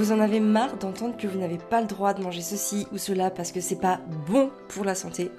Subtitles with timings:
[0.00, 2.96] Vous en avez marre d'entendre que vous n'avez pas le droit de manger ceci ou
[2.96, 5.30] cela parce que c'est pas bon pour la santé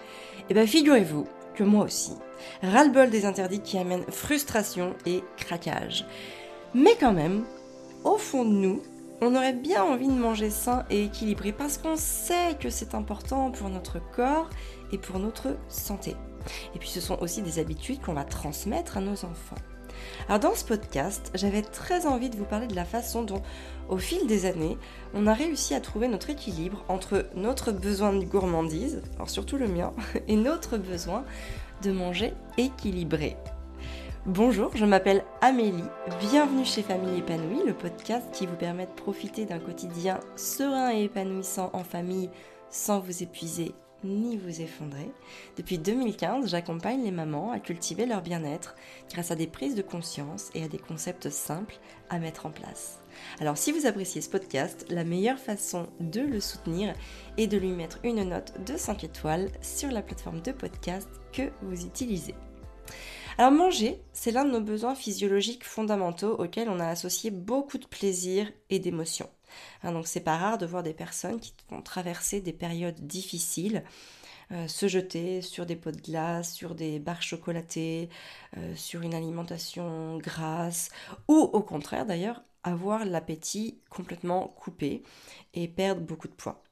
[0.51, 2.11] Eh bien figurez-vous que moi aussi.
[2.61, 6.05] Ras-le-bol des interdits qui amènent frustration et craquage.
[6.75, 7.43] Mais quand même,
[8.03, 8.83] au fond de nous,
[9.19, 13.49] on aurait bien envie de manger sain et équilibré parce qu'on sait que c'est important
[13.49, 14.51] pour notre corps
[14.91, 16.15] et pour notre santé.
[16.75, 19.57] Et puis ce sont aussi des habitudes qu'on va transmettre à nos enfants.
[20.27, 23.41] Alors dans ce podcast, j'avais très envie de vous parler de la façon dont,
[23.89, 24.77] au fil des années,
[25.13, 29.67] on a réussi à trouver notre équilibre entre notre besoin de gourmandise, alors surtout le
[29.67, 29.93] mien,
[30.27, 31.23] et notre besoin
[31.83, 33.37] de manger équilibré.
[34.27, 35.83] Bonjour, je m'appelle Amélie,
[36.19, 41.05] bienvenue chez Famille Épanouie, le podcast qui vous permet de profiter d'un quotidien serein et
[41.05, 42.29] épanouissant en famille
[42.69, 43.73] sans vous épuiser
[44.03, 45.11] ni vous effondrer.
[45.57, 48.75] Depuis 2015, j'accompagne les mamans à cultiver leur bien-être
[49.11, 52.99] grâce à des prises de conscience et à des concepts simples à mettre en place.
[53.39, 56.93] Alors si vous appréciez ce podcast, la meilleure façon de le soutenir
[57.37, 61.51] est de lui mettre une note de 5 étoiles sur la plateforme de podcast que
[61.61, 62.35] vous utilisez.
[63.37, 67.87] Alors manger, c'est l'un de nos besoins physiologiques fondamentaux auxquels on a associé beaucoup de
[67.87, 69.29] plaisir et d'émotion.
[69.83, 73.83] Hein, donc c'est pas rare de voir des personnes qui vont traverser des périodes difficiles,
[74.51, 78.09] euh, se jeter sur des pots de glace, sur des barres chocolatées,
[78.57, 80.89] euh, sur une alimentation grasse,
[81.27, 85.03] ou au contraire d'ailleurs avoir l'appétit complètement coupé
[85.53, 86.63] et perdre beaucoup de poids.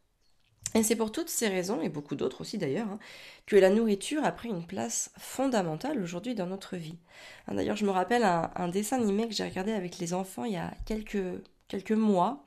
[0.75, 2.99] Et c'est pour toutes ces raisons, et beaucoup d'autres aussi d'ailleurs, hein,
[3.47, 6.99] que la nourriture a pris une place fondamentale aujourd'hui dans notre vie.
[7.47, 10.45] Hein, d'ailleurs, je me rappelle un, un dessin animé que j'ai regardé avec les enfants
[10.45, 12.43] il y a quelques quelques mois,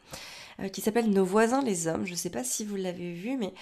[0.60, 2.04] euh, qui s'appelle Nos voisins les hommes.
[2.04, 3.54] Je ne sais pas si vous l'avez vu, mais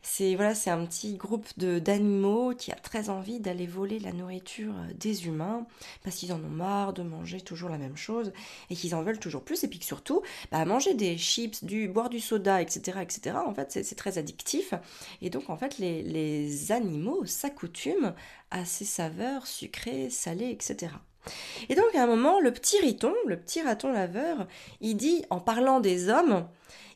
[0.00, 4.72] c'est voilà, c'est un petit groupe d'animaux qui a très envie d'aller voler la nourriture
[4.74, 5.66] euh, des humains
[6.04, 8.32] parce qu'ils en ont marre de manger toujours la même chose
[8.70, 11.88] et qu'ils en veulent toujours plus et puis que surtout bah, manger des chips, du
[11.88, 13.36] boire du soda, etc., etc.
[13.44, 14.72] En fait, c'est très addictif
[15.20, 18.14] et donc en fait les animaux s'accoutument
[18.50, 20.92] à ces saveurs sucrées, salées, etc.
[21.68, 24.46] Et donc à un moment, le petit riton, le petit raton laveur,
[24.80, 26.46] il dit, en parlant des hommes,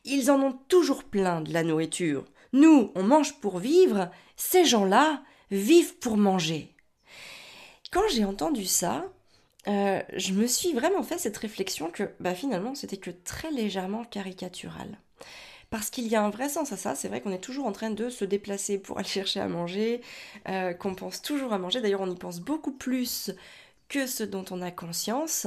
[0.05, 2.25] ils en ont toujours plein de la nourriture.
[2.53, 6.75] Nous, on mange pour vivre, ces gens-là vivent pour manger.
[7.91, 9.05] Quand j'ai entendu ça,
[9.69, 14.05] euh, je me suis vraiment fait cette réflexion que bah, finalement c'était que très légèrement
[14.05, 14.99] caricatural.
[15.71, 17.73] Parce qu'il y a un vrai sens à ça, c'est vrai qu'on est toujours en
[17.73, 20.01] train de se déplacer pour aller chercher à manger,
[20.49, 23.31] euh, qu'on pense toujours à manger, d'ailleurs on y pense beaucoup plus
[23.93, 25.47] que ce dont on a conscience.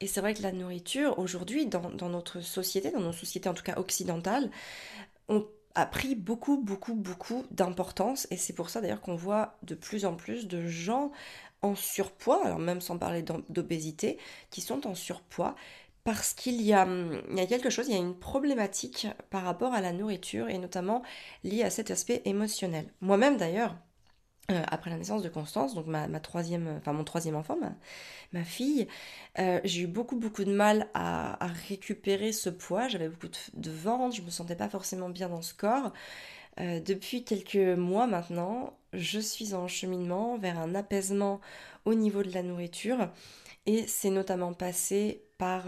[0.00, 3.64] Et c'est vrai que la nourriture, aujourd'hui, dans, notre société, dans nos sociétés en tout
[3.64, 4.50] cas occidentales,
[5.28, 8.28] on a pris beaucoup, beaucoup, beaucoup d'importance.
[8.30, 11.10] Et c'est pour ça d'ailleurs qu'on voit de plus en plus de gens
[11.60, 14.18] en surpoids, alors même sans parler d'obésité,
[14.50, 15.56] qui sont en surpoids
[16.04, 16.84] parce qu'il y, a,
[17.30, 20.48] il y a quelque chose, il y a une problématique par rapport à la nourriture
[20.48, 21.02] et notamment
[21.44, 22.92] liée à cet aspect émotionnel.
[23.00, 23.76] Moi-même d'ailleurs,
[24.50, 27.56] euh, après la naissance de Constance, donc ma, troisième, enfin mon troisième enfant,
[28.32, 28.88] ma, fille,
[29.38, 32.88] euh, j'ai eu beaucoup beaucoup de mal à, récupérer ce poids.
[32.88, 35.92] J'avais beaucoup de, ventre, je me sentais pas forcément bien dans ce corps.
[36.60, 41.40] Euh, depuis quelques mois maintenant, je suis en cheminement vers un apaisement
[41.84, 43.08] au niveau de la nourriture
[43.66, 45.64] et c'est notamment passé par,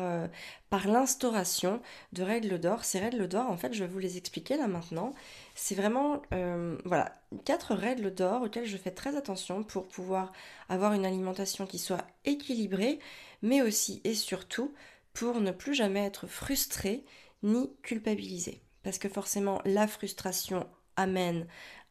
[0.70, 1.80] par l'instauration
[2.12, 2.84] de règles d'or.
[2.84, 5.14] Ces règles d'or, en fait, je vais vous les expliquer là maintenant.
[5.54, 7.12] C'est vraiment euh, voilà,
[7.44, 10.32] quatre règles d'or auxquelles je fais très attention pour pouvoir
[10.68, 12.98] avoir une alimentation qui soit équilibrée,
[13.42, 14.74] mais aussi et surtout
[15.12, 17.04] pour ne plus jamais être frustrée
[17.42, 18.60] ni culpabilisée.
[18.84, 21.46] Parce que forcément, la frustration amène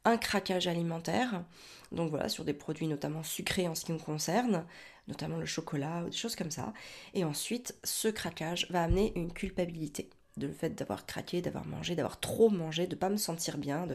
[0.06, 1.44] un craquage alimentaire,
[1.92, 4.66] donc voilà, sur des produits notamment sucrés en ce qui me concerne,
[5.08, 6.74] notamment le chocolat ou des choses comme ça.
[7.14, 11.96] Et ensuite, ce craquage va amener une culpabilité de le fait d'avoir craqué, d'avoir mangé,
[11.96, 13.88] d'avoir trop mangé, de ne pas me sentir bien.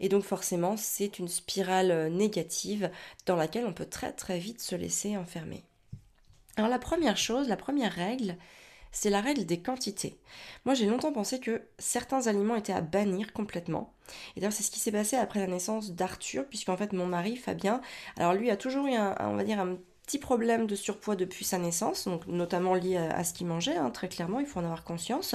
[0.00, 2.90] Et donc forcément, c'est une spirale euh, négative
[3.26, 5.64] dans laquelle on peut très très vite se laisser enfermer.
[6.56, 8.36] Alors la première chose, la première règle,
[8.92, 10.18] c'est la règle des quantités.
[10.64, 13.94] Moi j'ai longtemps pensé que certains aliments étaient à bannir complètement.
[14.36, 17.36] Et d'ailleurs c'est ce qui s'est passé après la naissance d'Arthur, puisqu'en fait mon mari
[17.36, 17.80] Fabien,
[18.16, 21.44] alors lui a toujours eu un, on va dire un petit problème de surpoids depuis
[21.44, 24.64] sa naissance, donc notamment lié à, ce qu'il mangeait, hein, très clairement, il faut en
[24.64, 25.34] avoir conscience.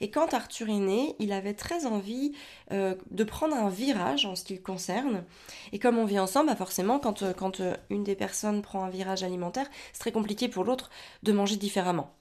[0.00, 2.32] Et quand Arthur est né, il avait très envie
[2.72, 5.24] euh, de prendre un virage en ce qui le concerne.
[5.72, 8.90] Et comme on vit ensemble, bah forcément, quand, euh, euh, une des personnes prend un
[8.90, 10.90] virage alimentaire, c'est très compliqué pour l'autre
[11.24, 12.17] de manger différemment.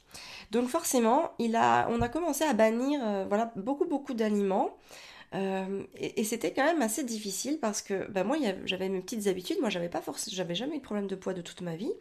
[0.52, 1.54] Donc forcément, on
[2.02, 4.78] a commencé à bannir voilà, beaucoup beaucoup d'aliments.
[5.36, 9.58] Euh, et, c'était quand même assez difficile parce que bah, moi j'avais mes petites habitudes,
[9.60, 11.92] moi j'avais pas j'avais jamais eu de problème de poids de toute ma vie,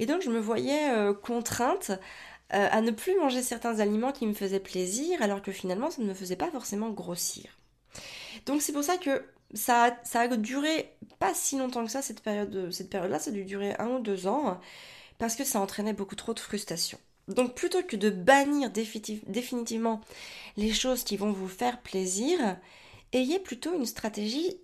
[0.00, 1.90] et donc je me voyais euh, contrainte
[2.52, 6.02] euh, à ne plus manger certains aliments qui me faisaient plaisir, alors que finalement ça
[6.02, 7.58] ne me faisait pas forcément grossir.
[8.46, 9.24] Donc c'est pour ça que
[9.54, 10.90] ça a, duré
[11.20, 14.60] pas si longtemps que ça, cette période-là, ça a dû durer un ou deux ans,
[15.18, 16.98] parce que ça entraînait beaucoup trop de frustration.
[17.28, 20.00] Donc plutôt que de bannir définitivement
[20.56, 22.58] les choses qui vont vous faire plaisir,
[23.12, 24.58] ayez plutôt une stratégie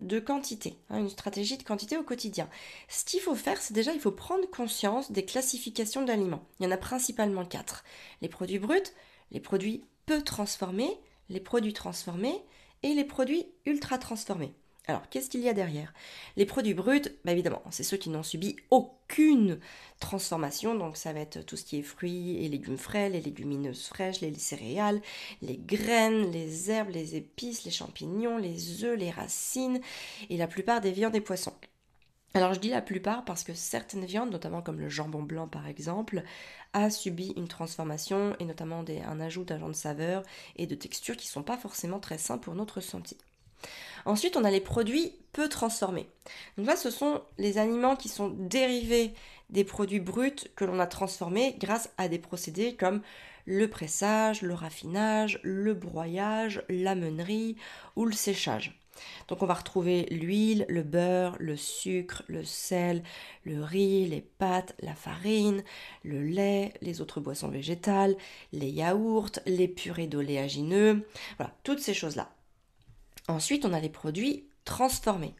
[0.00, 2.48] de quantité, hein, une stratégie de quantité au quotidien.
[2.88, 6.46] Ce qu'il faut faire, c'est déjà, il faut prendre conscience des classifications d'aliments.
[6.58, 7.84] Il y en a principalement quatre.
[8.22, 8.94] Les produits bruts,
[9.30, 10.98] les produits peu transformés,
[11.28, 12.42] les produits transformés
[12.82, 14.54] et les produits ultra transformés.
[14.90, 15.94] Alors, qu'est-ce qu'il y a derrière?
[16.36, 19.60] Les produits bruts, bah évidemment, c'est ceux qui n'ont subi aucune
[20.00, 23.86] transformation, donc ça va être tout ce qui est fruits et légumes frais, les légumineuses
[23.86, 25.00] fraîches, les céréales,
[25.42, 29.80] les graines, les herbes, les épices, les champignons, les œufs, les racines
[30.28, 31.54] et la plupart des viandes et poissons.
[32.34, 35.68] Alors je dis la plupart parce que certaines viandes, notamment comme le jambon blanc par
[35.68, 36.24] exemple,
[36.72, 40.24] a subi une transformation et notamment un ajout d'agents de saveur
[40.56, 43.16] et de texture qui ne sont pas forcément très sains pour notre santé.
[44.06, 46.08] Ensuite, on a les produits peu transformés.
[46.56, 49.12] Donc là, ce sont les aliments qui sont dérivés
[49.50, 53.02] des produits bruts que l'on a transformés grâce à des procédés comme
[53.46, 57.56] le pressage, le raffinage, le broyage, la meunerie
[57.96, 58.80] ou le séchage.
[59.28, 63.02] Donc on va retrouver l'huile, le beurre, le sucre, le sel,
[63.44, 65.64] le riz, les pâtes, la farine,
[66.04, 68.16] le lait, les autres boissons végétales,
[68.52, 71.06] les yaourts, les purées d'oléagineux,
[71.38, 72.30] voilà, toutes ces choses-là.
[73.30, 75.34] Ensuite, on a les produits transformés.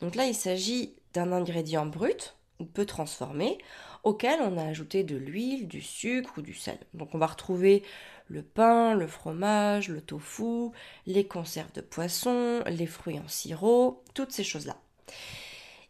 [0.00, 3.58] Donc là, il s'agit d'un ingrédient brut ou peu transformé
[4.04, 6.78] auquel on a ajouté de l'huile, du sucre ou du sel.
[6.92, 7.82] Donc on va retrouver
[8.28, 10.70] le pain, le fromage, le tofu,
[11.06, 14.76] les conserves de poisson, les fruits en sirop, toutes ces choses-là.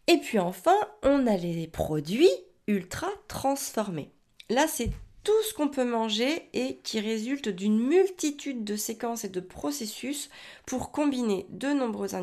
[0.06, 2.31] Et puis enfin, on a les produits
[2.67, 4.11] ultra transformés.
[4.49, 4.90] Là, c'est
[5.25, 10.31] tout ce qu'on peut manger et qui résulte d'une multitude de séquences et de processus
[10.67, 12.15] pour combiner de nombreux,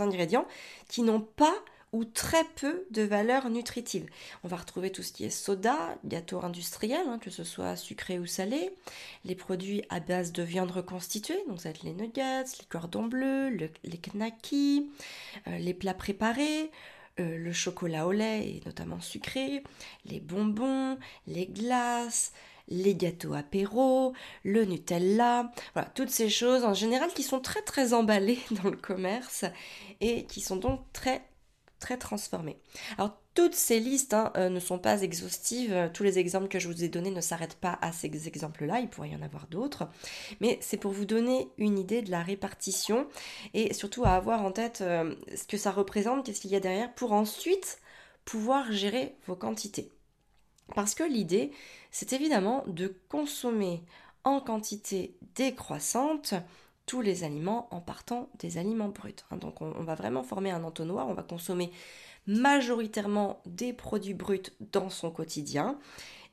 [0.00, 0.46] ingrédients
[0.88, 1.54] qui n'ont pas
[1.92, 4.06] ou très peu de valeur nutritive.
[4.44, 8.18] On va retrouver tout ce qui est soda, gâteau industriel, hein, que ce soit sucré
[8.18, 8.70] ou salé,
[9.24, 13.06] les produits à base de viande reconstituée, donc ça va être les nuggets, les cordons
[13.06, 14.88] bleus, les knackis,
[15.48, 16.70] euh, les plats préparés,
[17.20, 19.62] euh, le chocolat au lait et notamment sucré,
[20.04, 22.32] les bonbons, les glaces,
[22.68, 24.14] les gâteaux apéro,
[24.44, 28.76] le Nutella, voilà, toutes ces choses en général qui sont très très emballées dans le
[28.76, 29.44] commerce
[30.00, 31.22] et qui sont donc très
[31.78, 32.58] très transformées.
[32.98, 36.68] Alors toutes ces listes hein, euh, ne sont pas exhaustives, tous les exemples que je
[36.68, 39.88] vous ai donnés ne s'arrêtent pas à ces exemples-là, il pourrait y en avoir d'autres,
[40.40, 43.06] mais c'est pour vous donner une idée de la répartition
[43.54, 46.60] et surtout à avoir en tête euh, ce que ça représente, qu'est-ce qu'il y a
[46.60, 47.78] derrière, pour ensuite
[48.26, 49.90] pouvoir gérer vos quantités.
[50.74, 51.50] Parce que l'idée,
[51.90, 53.82] c'est évidemment de consommer
[54.22, 56.34] en quantité décroissante
[56.98, 59.14] les aliments en partant des aliments bruts.
[59.30, 59.36] Hein.
[59.36, 61.70] donc on, va vraiment former un entonnoir, on va consommer
[62.26, 65.78] majoritairement des produits bruts dans son quotidien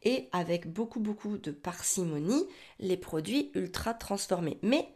[0.03, 2.45] et avec beaucoup beaucoup de parcimonie
[2.79, 4.57] les produits ultra transformés.
[4.63, 4.89] Mais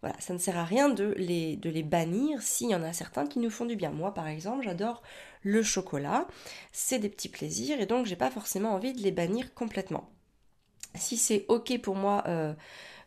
[0.00, 2.92] voilà, ça ne sert à rien de les, de les bannir s'il y en a
[2.92, 3.90] certains qui nous font du bien.
[3.90, 5.02] Moi, par exemple, j'adore
[5.42, 6.28] le chocolat,
[6.70, 10.08] c'est des petits plaisirs et donc j'ai pas forcément envie de les bannir complètement.
[10.94, 12.54] Si c'est ok pour moi euh,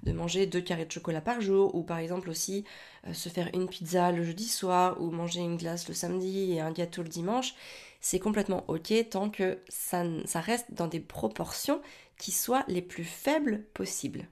[0.03, 2.63] de manger deux carrés de chocolat par jour, ou par exemple aussi
[3.07, 6.61] euh, se faire une pizza le jeudi soir, ou manger une glace le samedi et
[6.61, 7.55] un gâteau le dimanche,
[7.99, 11.81] c'est complètement ok tant que ça, ça reste dans des proportions
[12.17, 14.27] qui soient les plus faibles possibles.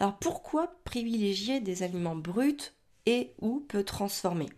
[0.00, 2.72] Alors pourquoi privilégier des aliments bruts
[3.06, 4.48] et ou peu transformés?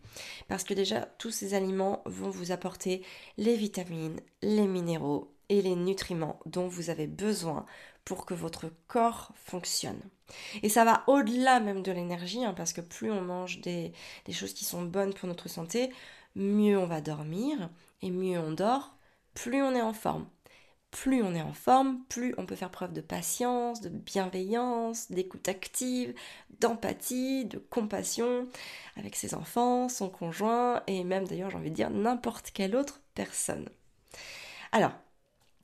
[0.48, 3.02] Parce que déjà, tous ces aliments vont vous apporter
[3.36, 7.66] les vitamines, les minéraux et les nutriments dont vous avez besoin
[8.10, 10.00] pour que votre corps fonctionne.
[10.64, 13.92] Et ça va au-delà même de l'énergie, hein, parce que plus on mange des,
[14.24, 15.90] des choses qui sont bonnes pour notre santé,
[16.34, 17.70] mieux on va dormir,
[18.02, 18.96] et mieux on dort,
[19.34, 20.26] plus on est en forme.
[20.90, 25.46] Plus on est en forme, plus on peut faire preuve de patience, de bienveillance, d'écoute
[25.46, 26.12] active,
[26.58, 28.48] d'empathie, de compassion
[28.96, 33.02] avec ses enfants, son conjoint et même d'ailleurs j'ai envie de dire n'importe quelle autre
[33.14, 33.68] personne.
[34.72, 34.90] Alors,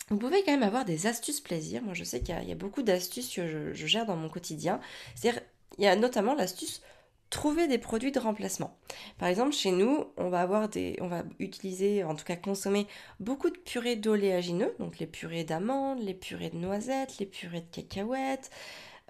[0.09, 1.83] vous pouvez quand même avoir des astuces plaisir.
[1.83, 4.81] Moi, je sais qu'il y, a beaucoup d'astuces que je, gère dans mon quotidien.
[5.15, 5.43] C'est-à-dire,
[5.79, 6.81] il y a notamment l'astuce
[7.29, 8.79] trouver des produits de remplacement.
[9.19, 12.87] Par exemple, chez nous, on va avoir des, on va utiliser, en tout cas consommer
[13.19, 17.75] beaucoup de purées d'oléagineux, donc les purées d'amandes, les purées de noisettes, les purées de
[17.75, 18.51] cacahuètes,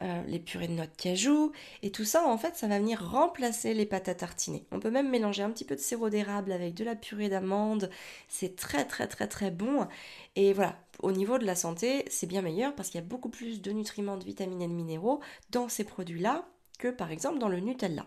[0.03, 3.03] euh, les purées de noix de cajou, et tout ça, en fait, ça va venir
[3.11, 4.67] remplacer les pâtes à tartiner.
[4.73, 7.91] On peut même mélanger un petit peu de sirop d'érable avec de la purée d'amande,
[8.29, 9.87] c'est très très très très bon.
[10.37, 13.31] Et voilà, au niveau de la santé, c'est bien meilleur parce qu'il y a beaucoup
[13.31, 16.47] plus de nutriments, de vitamines et de minéraux dans ces produits-là
[16.79, 18.07] que par exemple dans le Nutella.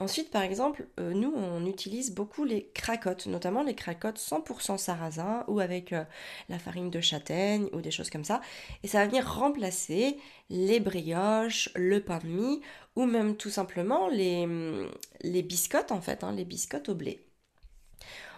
[0.00, 5.44] Ensuite, par exemple, euh, nous, on utilise beaucoup les cracottes, notamment les cracottes 100% sarrasin
[5.46, 6.04] ou avec euh,
[6.48, 8.40] la farine de châtaigne ou des choses comme ça.
[8.82, 10.16] Et ça va venir remplacer
[10.48, 12.62] les brioches, le pain de mie
[12.96, 14.48] ou même tout simplement les,
[15.20, 17.26] les biscottes, en fait, hein, les biscottes au blé.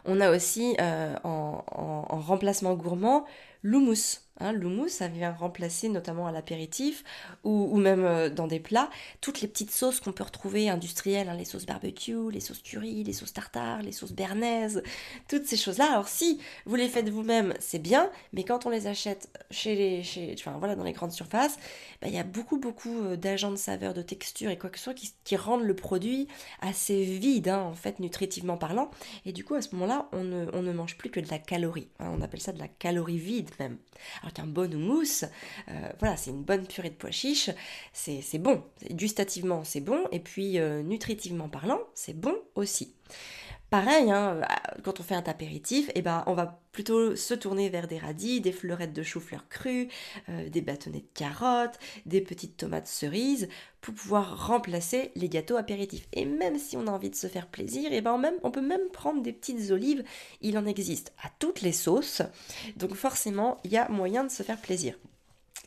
[0.05, 1.63] On a aussi euh, en,
[2.09, 3.25] remplacement gourmand
[3.63, 4.23] l'houmous.
[4.41, 4.55] Hein,
[4.89, 7.05] ça vient remplacer notamment à l'apéritif
[7.45, 8.91] ou, même euh, dans des plats
[9.21, 13.05] toutes les petites sauces qu'on peut retrouver industrielles, hein, les sauces barbecue, les sauces curry,
[13.05, 14.83] les sauces tartare, les sauces bernaises,
[15.29, 15.93] toutes ces choses-là.
[15.93, 20.03] Alors si vous les faites vous-même, c'est bien, mais quand on les achète chez les,
[20.03, 21.59] chez, enfin, voilà, dans les grandes surfaces,
[22.01, 24.79] bah, il y a beaucoup beaucoup euh, d'agents de saveur, de texture et quoi que
[24.79, 26.29] ce soit qui, rendent le produit
[26.61, 28.91] assez vide, hein, en fait, nutritivement parlant.
[29.25, 31.39] Et du coup, à ce moment-là, on ne, on ne mange plus que de la
[31.39, 31.89] calorie.
[32.01, 33.79] on appelle ça de la calorie vide même.
[34.21, 35.25] Alors qu'un bon houmous,
[35.69, 37.51] euh, voilà, c'est une bonne purée de pois chiches,
[37.93, 42.95] c'est bon, gustativement c'est bon, et puis euh, nutritivement parlant, c'est bon aussi.
[43.73, 47.71] Pareil, hein, euh, quand on fait un apéritif, eh ben, on va plutôt se tourner
[47.71, 49.89] vers des radis, des fleurettes de chou-fleur cru,
[50.29, 53.49] des bâtonnets de carottes, des petites tomates cerises,
[53.81, 56.07] pour pouvoir remplacer les gâteaux apéritifs.
[56.13, 58.91] Et même si on a envie de se faire plaisir, eh ben on peut même
[58.93, 60.05] prendre des petites olives.
[60.43, 62.21] Il en existe à toutes les sauces,
[62.77, 64.99] donc forcément, il y a moyen de se faire plaisir.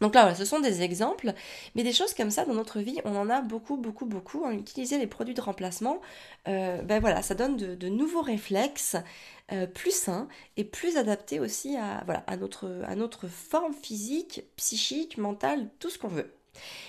[0.02, 1.34] Donc là, voilà, ce sont des exemples,
[1.76, 4.44] mais des choses comme ça dans notre vie, on en a beaucoup, beaucoup, beaucoup.
[4.44, 6.02] En utiliser les produits de remplacement,
[6.48, 8.98] euh, ben voilà, ça donne de, nouveaux réflexes
[9.52, 12.04] euh, plus sains et plus adaptés aussi à,
[12.38, 16.34] notre, à notre forme physique, psychique, mentale, tout ce qu'on veut.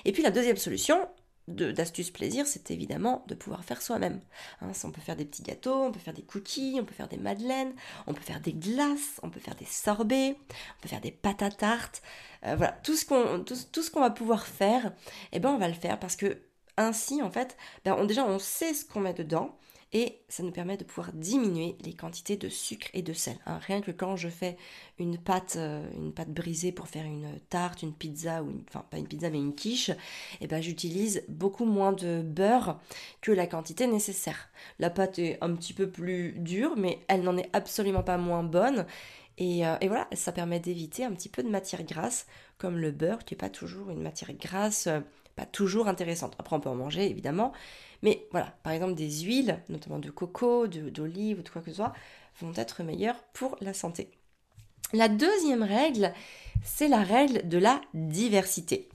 [0.04, 1.08] Et puis la deuxième solution,
[1.48, 4.20] d'astuce plaisir, c'est évidemment de pouvoir faire soi-même.
[4.60, 7.08] Hein, on peut faire des petits gâteaux, on peut faire des cookies, on peut faire
[7.08, 7.72] des madeleines,
[8.06, 11.42] on peut faire des glaces, on peut faire des sorbets, on peut faire des pâtes
[11.42, 12.02] à tarte.
[12.44, 13.56] Euh, voilà, tout ce qu'on tout,
[13.92, 14.92] qu'on va pouvoir faire,
[15.32, 16.38] eh ben on va le faire parce que
[16.76, 19.56] ainsi en fait, ben, déjà on sait ce qu'on met dedans
[19.96, 23.38] et ça nous permet de pouvoir diminuer les quantités de sucre et de sel.
[23.46, 23.58] Hein.
[23.66, 24.58] Rien que quand je fais
[24.98, 28.98] une pâte, euh, une pâte brisée pour faire une tarte, une pizza, ou enfin pas
[28.98, 29.90] une pizza mais une quiche,
[30.42, 32.78] eh ben, j'utilise beaucoup moins de beurre
[33.22, 34.50] que la quantité nécessaire.
[34.78, 38.42] La pâte est un petit peu plus dure, mais elle n'en est absolument pas moins
[38.42, 38.84] bonne.
[39.38, 42.26] Et, euh, et, voilà, ça permet d'éviter un petit peu de matière grasse,
[42.58, 45.00] comme le beurre, qui n'est pas toujours une matière grasse, euh,
[45.36, 46.34] pas toujours intéressante.
[46.38, 47.52] Après, on peut en manger, évidemment,
[48.02, 51.76] mais voilà, par exemple, des huiles, notamment de coco, d'olive ou de quoi que ce
[51.76, 51.92] soit,
[52.40, 54.10] vont être meilleures pour la santé.
[54.92, 56.12] La deuxième règle,
[56.64, 58.88] c'est la règle de la diversité.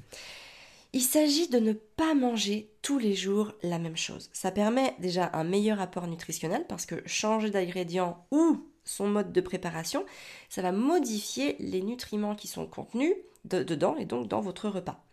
[0.94, 4.30] Il s'agit de ne pas manger tous les jours la même chose.
[4.34, 9.42] Ça permet déjà un meilleur apport nutritionnel parce que changer d'ingrédient ou son mode de
[9.42, 10.06] préparation,
[10.50, 13.14] ça va modifier les nutriments qui sont contenus
[13.46, 15.04] dedans et donc dans votre repas.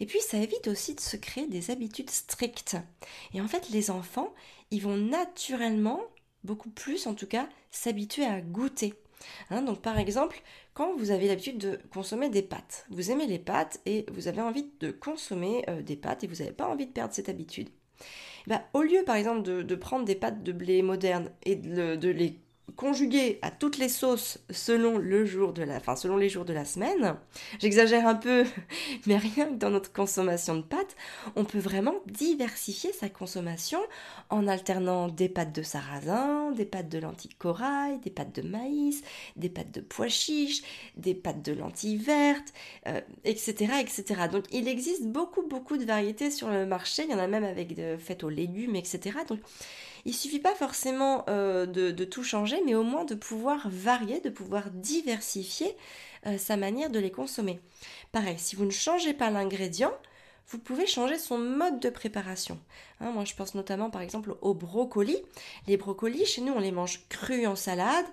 [0.00, 2.76] Et puis ça évite aussi de se créer des habitudes strictes.
[3.34, 4.32] Et en fait, les enfants,
[4.70, 6.00] ils vont naturellement,
[6.44, 8.94] beaucoup plus en tout cas, s'habituer à goûter.
[9.50, 10.42] Hein, donc par exemple,
[10.74, 14.40] quand vous avez l'habitude de consommer des pâtes, vous aimez les pâtes et vous avez
[14.40, 17.68] envie de consommer euh, des pâtes et vous n'avez pas envie de perdre cette habitude.
[18.46, 22.08] Bah, au lieu par exemple de, prendre des pâtes de blé moderne et de, de
[22.08, 22.38] les
[22.76, 26.64] conjugué à toutes les sauces selon le jour de la, selon les jours de la
[26.64, 27.16] semaine.
[27.58, 28.44] J'exagère un peu,
[29.06, 30.96] mais rien que dans notre consommation de pâtes,
[31.36, 33.80] on peut vraiment diversifier sa consommation
[34.28, 39.02] en alternant des pâtes de sarrasin, des pâtes de lentilles corail, des pâtes de maïs,
[39.36, 40.62] des pâtes de pois chiches,
[40.96, 42.52] des pâtes de lentilles vertes,
[43.24, 44.22] etc., euh, etc.
[44.30, 47.04] Donc il existe beaucoup beaucoup de variétés sur le marché.
[47.04, 49.18] Il y en a même avec faites aux légumes, etc.
[49.28, 49.40] Donc
[50.04, 54.30] il suffit pas forcément euh, de, tout changer, mais au moins de pouvoir varier, de
[54.30, 55.76] pouvoir diversifier
[56.26, 57.60] euh, sa manière de les consommer.
[58.12, 59.92] Pareil, si vous ne changez pas l'ingrédient,
[60.48, 62.58] vous pouvez changer son mode de préparation.
[63.00, 65.22] Hein, moi, je pense notamment par exemple aux brocolis.
[65.68, 68.06] Les brocolis, chez nous, on les mange crus en salade,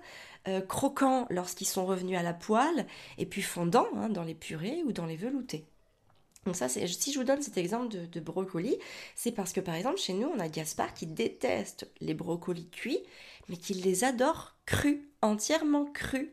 [0.46, 2.86] euh, croquants lorsqu'ils sont revenus à la poêle,
[3.18, 5.66] et puis fondants hein, dans les purées ou dans les veloutés.
[6.46, 8.76] Donc si je vous donne cet exemple de, brocoli,
[9.14, 13.00] c'est parce que par exemple chez nous, on a Gaspard qui déteste les brocolis cuits,
[13.48, 16.28] mais qui les adore crus, entièrement crus.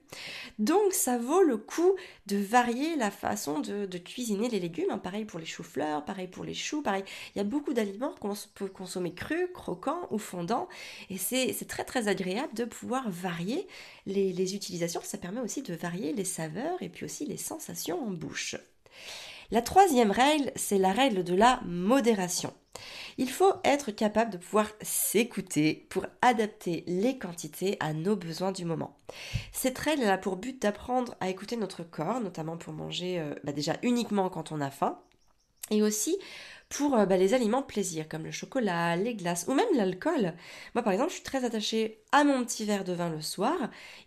[0.60, 1.96] Donc ça vaut le coup
[2.28, 4.90] de varier la façon de, cuisiner les légumes.
[4.90, 4.98] Hein.
[5.00, 7.04] Pareil pour les choux-fleurs, pareil pour les choux, pareil.
[7.34, 10.68] Il y a beaucoup d'aliments qu'on peut consommer crus, croquants ou fondants.
[11.10, 13.68] Et c'est très très agréable de pouvoir varier
[14.06, 15.02] les utilisations.
[15.04, 18.56] Ça permet aussi de varier les saveurs et puis aussi les sensations en bouche.
[19.52, 22.54] La troisième règle, c'est la règle de la modération.
[23.18, 28.66] Il faut être capable de pouvoir s'écouter pour adapter les quantités à nos besoins du
[28.66, 28.98] moment.
[29.54, 33.54] Cette règle a pour but d'apprendre à écouter notre corps, notamment pour manger euh, bah
[33.54, 35.00] déjà uniquement quand on a faim,
[35.72, 36.18] et aussi
[36.70, 40.34] pour euh, bah, les aliments plaisir, comme le chocolat, les glaces ou même l'alcool.
[40.74, 43.56] Moi, par exemple, je suis très attachée à mon petit verre de vin le soir.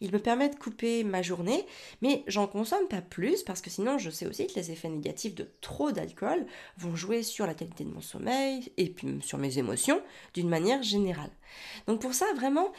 [0.00, 1.66] Il me permet de couper ma journée,
[2.02, 5.34] mais j'en consomme pas plus parce que sinon, je sais aussi que les effets négatifs
[5.34, 6.46] de trop d'alcool
[6.76, 10.02] vont jouer sur la qualité de mon sommeil et puis sur mes émotions
[10.34, 11.30] d'une manière générale.
[11.86, 12.72] Donc pour ça, vraiment,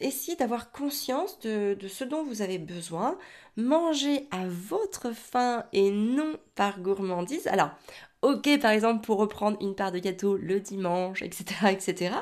[0.00, 3.18] essayez d'avoir conscience de, de, ce dont vous avez besoin,
[3.56, 7.46] mangez à votre faim et non par gourmandise.
[7.46, 7.70] Alors,
[8.26, 11.44] ok par exemple pour reprendre une part de gâteau le dimanche, etc.
[11.70, 12.14] etc.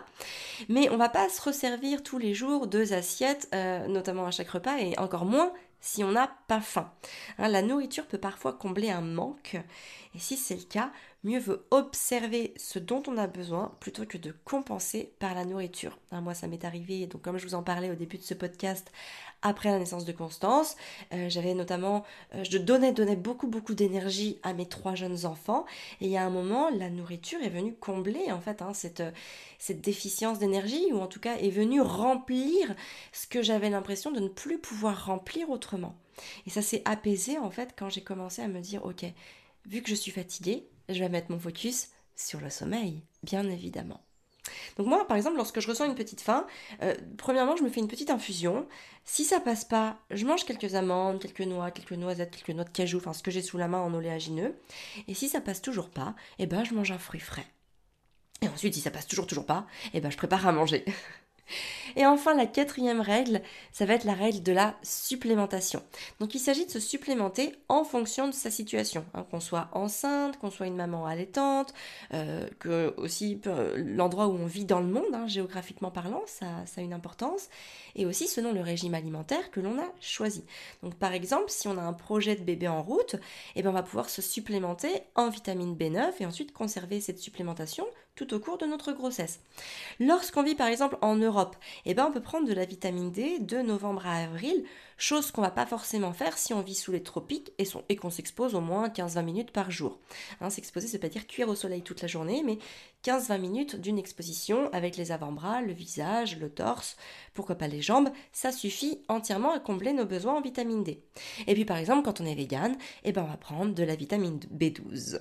[0.69, 4.51] Mais on va pas se resservir tous les jours deux assiettes, euh, notamment à chaque
[4.51, 6.91] repas, et encore moins si on n'a pas faim.
[7.39, 9.57] Hein, la nourriture peut parfois combler un manque,
[10.15, 10.91] et si c'est le cas,
[11.25, 15.99] mieux vaut observer ce dont on a besoin plutôt que de compenser par la nourriture.
[16.13, 18.35] Hein, moi, ça m'est arrivé, donc comme je vous en parlais au début de ce
[18.35, 18.93] podcast,
[19.43, 20.77] après la naissance de Constance,
[21.13, 22.05] euh, j'avais notamment,
[22.35, 25.67] euh, je donnais, donnais beaucoup, beaucoup d'énergie à mes trois jeunes enfants,
[26.01, 29.03] et il y a un moment, la nourriture est venue combler en fait hein, cette,
[29.59, 32.75] cette déficience d'énergie, ou en tout cas est venue remplir
[33.13, 35.95] ce que j'avais l'impression de ne plus pouvoir remplir autrement.
[36.47, 39.05] Et ça s'est apaisé en fait quand j'ai commencé à me dire, ok,
[39.67, 44.01] vu que je suis fatiguée, je vais mettre mon focus sur le sommeil, bien évidemment.
[44.77, 46.47] Donc moi, par exemple, lorsque je ressens une petite faim,
[46.83, 48.67] euh, premièrement, je me fais une petite infusion.
[49.05, 52.71] Si ça passe pas, je mange quelques amandes, quelques noix, quelques noisettes, quelques noix de
[52.71, 54.55] cajou, enfin ce que j'ai sous la main en oléagineux.
[55.09, 57.47] Et si ça passe toujours pas, eh ben je mange un fruit frais.
[58.43, 60.85] Et ensuite, si ça passe toujours toujours pas, eh ben je prépare à manger.
[61.97, 65.83] Et enfin, la quatrième règle, ça va être la règle de la supplémentation.
[66.21, 70.39] Donc il s'agit de se supplémenter en fonction de sa situation, hein, qu'on soit enceinte,
[70.39, 71.75] qu'on soit une maman allaitante,
[72.13, 73.41] euh, que aussi
[73.77, 76.47] l'endroit où on vit dans le monde, hein, géographiquement parlant, ça,
[76.77, 77.49] a une importance,
[77.95, 80.45] et aussi selon le régime alimentaire que l'on a choisi.
[80.83, 83.17] Donc par exemple, si on a un projet de bébé en route,
[83.55, 87.87] eh ben, on va pouvoir se supplémenter en vitamine B9 et ensuite conserver cette supplémentation
[88.15, 89.41] tout au cours de notre grossesse.
[89.99, 93.39] Lorsqu'on vit par exemple en Europe, eh ben on peut prendre de la vitamine D
[93.41, 94.65] de novembre à avril,
[94.97, 98.55] chose qu'on va pas forcément faire si on vit sous les tropiques et, qu'on s'expose
[98.55, 99.99] au moins 15-20 minutes par jour.
[100.41, 102.59] Hein, s'exposer, c'est pas dire cuire au soleil toute la journée, mais
[103.05, 106.97] 15-20 minutes d'une exposition avec les avant-bras, le visage, le torse,
[107.35, 111.03] pourquoi pas les jambes, ça suffit entièrement à combler nos besoins en vitamine D.
[111.47, 113.97] Et puis par exemple, quand on est vegan, eh ben on va prendre de la
[113.97, 115.21] vitamine B12.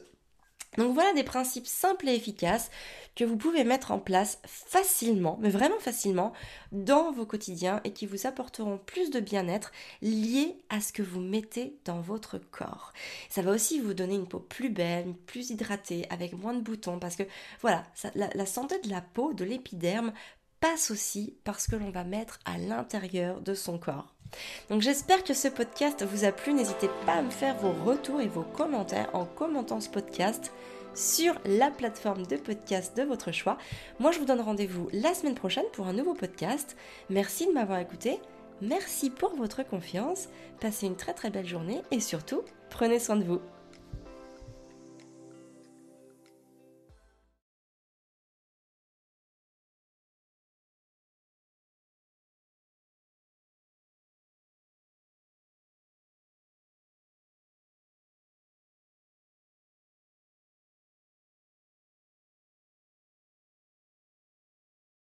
[0.78, 2.70] Donc voilà des principes simples et efficaces
[3.16, 6.34] que vous pouvez mettre en place facilement, mais vraiment facilement,
[6.72, 11.20] dans vos quotidiens et qui vous apporteront plus de bien-être lié à ce que vous
[11.20, 12.92] mettez dans votre corps.
[13.30, 17.00] Ça va aussi vous donner une peau plus belle, plus hydratée, avec moins de boutons,
[17.00, 17.24] parce que
[17.62, 17.84] voilà,
[18.16, 20.12] la, la santé de la peau, de l'épiderme,
[20.64, 24.16] passe aussi parce que l'on va mettre à l'intérieur de son corps.
[24.70, 26.54] Donc j'espère que ce podcast vous a plu.
[26.54, 30.54] N'hésitez pas à me faire vos retours et vos commentaires en commentant ce podcast
[30.96, 33.58] sur la plateforme de podcast de votre choix.
[34.00, 36.78] Moi je vous donne rendez-vous la semaine prochaine pour un nouveau podcast.
[37.10, 38.22] Merci de m'avoir écouté.
[38.62, 40.30] Merci pour votre confiance.
[40.62, 43.42] Passez une très très belle journée et surtout, prenez soin de vous.